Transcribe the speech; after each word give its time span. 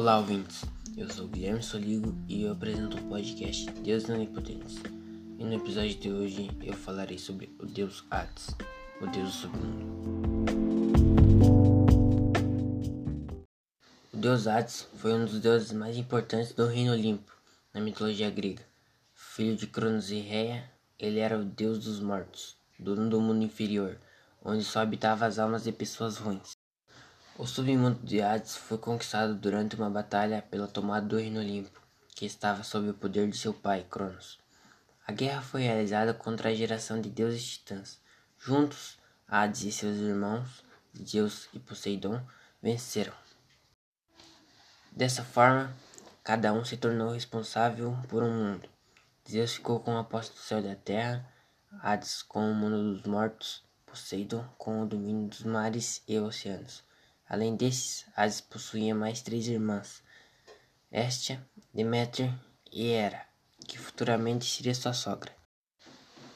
Olá, 0.00 0.16
ouvintes. 0.16 0.64
Eu 0.96 1.10
sou 1.10 1.28
Guilherme 1.28 1.62
Soligo 1.62 2.16
e 2.26 2.44
eu 2.44 2.52
apresento 2.52 2.96
o 2.96 3.02
podcast 3.10 3.70
Deus 3.82 4.08
Onipotentes. 4.08 4.78
E 5.38 5.44
no 5.44 5.52
episódio 5.52 5.94
de 5.94 6.10
hoje 6.10 6.50
eu 6.62 6.72
falarei 6.72 7.18
sobre 7.18 7.54
o 7.58 7.66
Deus 7.66 8.02
Hades, 8.10 8.48
o 8.98 9.06
Deus 9.08 9.28
do 9.28 9.32
submundo. 9.32 9.84
O 14.10 14.16
Deus 14.16 14.46
Hades 14.46 14.88
foi 14.96 15.12
um 15.12 15.26
dos 15.26 15.38
deuses 15.38 15.70
mais 15.72 15.98
importantes 15.98 16.54
do 16.54 16.66
Reino 16.66 16.92
Olimpo 16.92 17.36
na 17.74 17.82
mitologia 17.82 18.30
grega. 18.30 18.64
Filho 19.14 19.54
de 19.54 19.66
Cronos 19.66 20.10
e 20.10 20.18
Rhea, 20.18 20.64
ele 20.98 21.18
era 21.18 21.38
o 21.38 21.44
deus 21.44 21.84
dos 21.84 22.00
mortos, 22.00 22.56
dono 22.78 23.10
do 23.10 23.20
mundo 23.20 23.44
inferior, 23.44 23.98
onde 24.42 24.64
só 24.64 24.80
habitavam 24.80 25.28
as 25.28 25.38
almas 25.38 25.64
de 25.64 25.72
pessoas 25.72 26.16
ruins. 26.16 26.58
O 27.40 27.46
submundo 27.46 27.98
de 28.04 28.20
Hades 28.20 28.54
foi 28.54 28.76
conquistado 28.76 29.34
durante 29.34 29.74
uma 29.74 29.88
batalha 29.88 30.42
pela 30.42 30.68
tomada 30.68 31.06
do 31.06 31.16
Reino 31.16 31.40
Olimpo, 31.40 31.80
que 32.14 32.26
estava 32.26 32.62
sob 32.62 32.90
o 32.90 32.92
poder 32.92 33.30
de 33.30 33.38
seu 33.38 33.54
pai, 33.54 33.86
Cronos. 33.88 34.38
A 35.06 35.12
guerra 35.12 35.40
foi 35.40 35.62
realizada 35.62 36.12
contra 36.12 36.50
a 36.50 36.54
geração 36.54 37.00
de 37.00 37.08
deuses 37.08 37.42
titãs. 37.42 37.98
Juntos, 38.38 38.98
Hades 39.26 39.62
e 39.62 39.72
seus 39.72 39.96
irmãos, 39.96 40.62
Zeus 41.02 41.48
e 41.54 41.58
Poseidon, 41.58 42.20
venceram. 42.60 43.14
Dessa 44.92 45.24
forma, 45.24 45.74
cada 46.22 46.52
um 46.52 46.62
se 46.62 46.76
tornou 46.76 47.14
responsável 47.14 47.96
por 48.10 48.22
um 48.22 48.30
mundo. 48.30 48.68
Zeus 49.26 49.54
ficou 49.54 49.80
com 49.80 49.96
a 49.96 50.04
posse 50.04 50.30
do 50.32 50.40
céu 50.40 50.58
e 50.58 50.64
da 50.64 50.74
terra, 50.74 51.26
Hades 51.80 52.20
com 52.20 52.52
o 52.52 52.54
mundo 52.54 52.96
dos 52.96 53.04
mortos, 53.04 53.64
Poseidon 53.86 54.44
com 54.58 54.82
o 54.82 54.86
domínio 54.86 55.26
dos 55.26 55.42
mares 55.42 56.02
e 56.06 56.18
oceanos. 56.18 56.89
Além 57.30 57.54
desses, 57.54 58.04
Hades 58.16 58.40
possuía 58.40 58.92
mais 58.92 59.22
três 59.22 59.46
irmãs, 59.46 60.02
Hestia, 60.90 61.40
Deméter 61.72 62.28
e 62.72 62.88
Hera, 62.88 63.24
que 63.68 63.78
futuramente 63.78 64.44
seria 64.44 64.74
sua 64.74 64.92
sogra. 64.92 65.32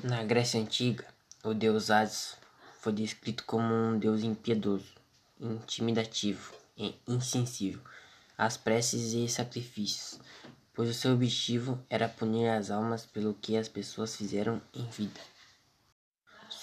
Na 0.04 0.22
Grécia 0.22 0.60
Antiga, 0.60 1.04
o 1.42 1.52
deus 1.52 1.90
Hades 1.90 2.36
foi 2.78 2.92
descrito 2.92 3.42
como 3.44 3.74
um 3.74 3.98
deus 3.98 4.22
impiedoso, 4.22 4.94
intimidativo 5.40 6.54
e 6.78 6.94
insensível 7.08 7.80
às 8.38 8.56
preces 8.56 9.14
e 9.14 9.28
sacrifícios, 9.28 10.20
pois 10.72 10.88
o 10.88 10.94
seu 10.94 11.14
objetivo 11.14 11.84
era 11.90 12.08
punir 12.08 12.48
as 12.50 12.70
almas 12.70 13.04
pelo 13.04 13.34
que 13.34 13.56
as 13.56 13.66
pessoas 13.66 14.14
fizeram 14.14 14.62
em 14.72 14.88
vida. 14.90 15.20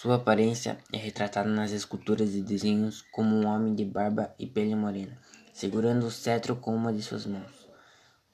Sua 0.01 0.15
aparência 0.15 0.79
é 0.91 0.97
retratada 0.97 1.47
nas 1.47 1.69
esculturas 1.69 2.33
e 2.33 2.41
desenhos 2.41 3.03
como 3.11 3.35
um 3.35 3.45
homem 3.45 3.75
de 3.75 3.85
barba 3.85 4.33
e 4.39 4.47
pele 4.47 4.73
morena, 4.73 5.15
segurando 5.53 6.07
o 6.07 6.09
cetro 6.09 6.55
com 6.55 6.75
uma 6.75 6.91
de 6.91 7.03
suas 7.03 7.27
mãos. 7.27 7.69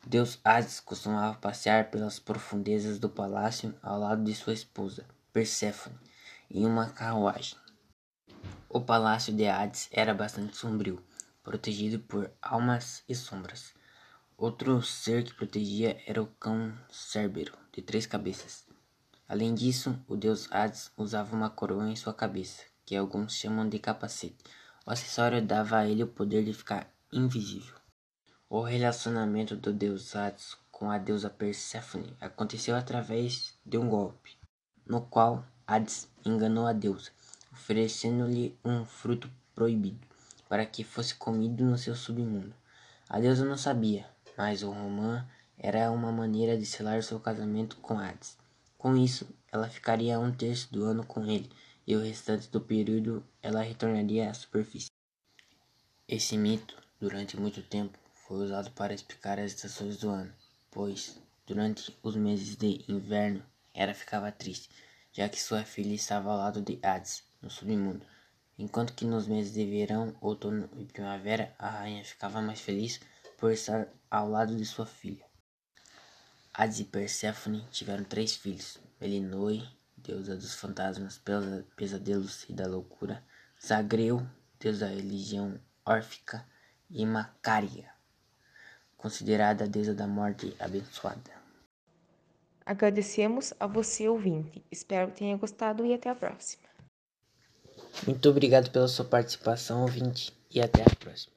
Deus 0.05 0.39
Hades 0.45 0.79
costumava 0.79 1.37
passear 1.37 1.91
pelas 1.91 2.19
profundezas 2.19 2.99
do 2.99 3.09
palácio 3.09 3.75
ao 3.83 3.99
lado 3.99 4.23
de 4.23 4.33
sua 4.33 4.53
esposa, 4.53 5.05
Perséfone, 5.33 5.97
em 6.49 6.65
uma 6.65 6.87
carruagem. 6.87 7.57
O 8.69 8.79
palácio 8.79 9.33
de 9.33 9.45
Hades 9.45 9.89
era 9.91 10.13
bastante 10.13 10.55
sombrio, 10.55 11.03
protegido 11.43 11.99
por 11.99 12.31
almas 12.41 13.03
e 13.09 13.13
sombras. 13.13 13.73
Outro 14.37 14.81
ser 14.81 15.21
que 15.21 15.33
protegia 15.33 16.01
era 16.07 16.23
o 16.23 16.27
cão 16.27 16.73
Cérbero, 16.89 17.57
de 17.73 17.81
três 17.81 18.05
cabeças. 18.05 18.66
Além 19.27 19.53
disso, 19.53 19.99
o 20.07 20.15
deus 20.15 20.47
Hades 20.51 20.89
usava 20.95 21.35
uma 21.35 21.49
coroa 21.49 21.89
em 21.89 21.95
sua 21.97 22.13
cabeça, 22.13 22.63
que 22.85 22.95
alguns 22.95 23.33
chamam 23.33 23.67
de 23.67 23.77
capacete. 23.77 24.37
O 24.85 24.91
acessório 24.91 25.41
dava 25.41 25.79
a 25.79 25.87
ele 25.87 26.03
o 26.03 26.07
poder 26.07 26.45
de 26.45 26.53
ficar 26.53 26.89
invisível. 27.11 27.75
O 28.49 28.61
relacionamento 28.61 29.57
do 29.57 29.73
deus 29.73 30.15
Hades 30.15 30.55
com 30.71 30.89
a 30.89 30.97
deusa 30.97 31.29
Perséfone 31.29 32.15
aconteceu 32.21 32.75
através 32.75 33.53
de 33.65 33.77
um 33.77 33.89
golpe, 33.89 34.37
no 34.85 35.01
qual 35.01 35.43
Hades 35.67 36.07
enganou 36.25 36.65
a 36.65 36.71
deusa, 36.71 37.11
oferecendo-lhe 37.51 38.57
um 38.63 38.85
fruto 38.85 39.29
proibido 39.53 40.07
para 40.47 40.65
que 40.65 40.85
fosse 40.85 41.15
comido 41.15 41.65
no 41.65 41.77
seu 41.77 41.95
submundo. 41.95 42.53
A 43.09 43.19
deusa 43.19 43.43
não 43.43 43.57
sabia, 43.57 44.05
mas 44.37 44.63
o 44.63 44.71
romã 44.71 45.27
era 45.57 45.91
uma 45.91 46.11
maneira 46.13 46.57
de 46.57 46.65
selar 46.65 47.03
seu 47.03 47.19
casamento 47.19 47.75
com 47.77 47.99
Hades. 47.99 48.37
Com 48.77 48.95
isso, 48.95 49.27
ela 49.51 49.67
ficaria 49.67 50.19
um 50.19 50.31
terço 50.31 50.71
do 50.71 50.85
ano 50.85 51.03
com 51.03 51.25
ele, 51.25 51.49
e 51.85 51.95
o 51.95 52.01
restante 52.01 52.47
do 52.49 52.61
período 52.61 53.25
ela 53.41 53.63
retornaria 53.63 54.29
à 54.29 54.33
superfície. 54.33 54.91
Esse 56.07 56.37
mito, 56.37 56.81
durante 56.99 57.35
muito 57.35 57.61
tempo, 57.63 57.97
foi 58.13 58.45
usado 58.45 58.69
para 58.71 58.93
explicar 58.93 59.39
as 59.39 59.53
estações 59.53 59.97
do 59.97 60.09
ano, 60.09 60.33
pois, 60.69 61.19
durante 61.45 61.97
os 62.03 62.15
meses 62.15 62.55
de 62.55 62.85
inverno, 62.87 63.43
ela 63.73 63.93
ficava 63.93 64.31
triste, 64.31 64.69
já 65.11 65.27
que 65.27 65.41
sua 65.41 65.63
filha 65.63 65.95
estava 65.95 66.31
ao 66.31 66.37
lado 66.37 66.61
de 66.61 66.79
Hades, 66.83 67.23
no 67.41 67.49
submundo, 67.49 68.05
enquanto 68.57 68.93
que 68.93 69.05
nos 69.05 69.27
meses 69.27 69.53
de 69.53 69.65
verão, 69.65 70.15
outono 70.21 70.69
e 70.77 70.85
primavera, 70.85 71.55
a 71.57 71.69
rainha 71.69 72.05
ficava 72.05 72.41
mais 72.41 72.61
feliz 72.61 72.99
por 73.37 73.51
estar 73.51 73.87
ao 74.09 74.29
lado 74.29 74.55
de 74.55 74.65
sua 74.65 74.85
filha. 74.85 75.26
Hades 76.59 76.79
e 76.79 76.85
Perséfone 76.85 77.63
tiveram 77.69 78.03
três 78.03 78.35
filhos: 78.35 78.79
Melinoe, 78.99 79.63
deusa 79.95 80.35
dos 80.35 80.55
fantasmas, 80.55 81.21
pesadelos 81.75 82.49
e 82.49 82.53
da 82.53 82.65
loucura, 82.65 83.23
Zagreu, 83.63 84.25
deus 84.59 84.79
da 84.79 84.87
religião 84.87 85.59
órfica, 85.85 86.43
e 86.89 87.05
Macária, 87.05 87.91
considerada 88.97 89.65
a 89.65 89.67
deusa 89.67 89.93
da 89.93 90.07
morte 90.07 90.55
abençoada. 90.59 91.31
Agradecemos 92.65 93.53
a 93.59 93.67
você, 93.67 94.09
ouvinte. 94.09 94.65
Espero 94.71 95.11
que 95.11 95.19
tenha 95.19 95.37
gostado 95.37 95.85
e 95.85 95.93
até 95.93 96.09
a 96.09 96.15
próxima. 96.15 96.67
Muito 98.07 98.27
obrigado 98.27 98.71
pela 98.71 98.87
sua 98.87 99.05
participação, 99.05 99.83
ouvinte, 99.83 100.35
e 100.49 100.59
até 100.59 100.81
a 100.81 100.95
próxima. 100.95 101.36